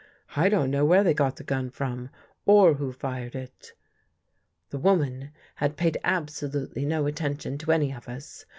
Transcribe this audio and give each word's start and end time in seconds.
I 0.35 0.49
don't 0.49 0.71
know 0.71 0.83
where 0.83 1.03
they 1.03 1.13
got 1.13 1.35
the 1.35 1.43
gun 1.43 1.69
from 1.69 2.09
or 2.47 2.73
who 2.73 2.91
fired 2.91 3.35
it." 3.35 3.73
The 4.71 4.79
woman 4.79 5.29
had 5.57 5.77
paid 5.77 5.99
absolutely 6.03 6.85
no 6.85 7.05
attention 7.05 7.59
to 7.59 7.71
any 7.71 7.91
of 7.93 8.09
us. 8.09 8.47